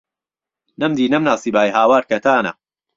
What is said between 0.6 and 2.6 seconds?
نهمدی نهمناسیبای، هاوار کهتانه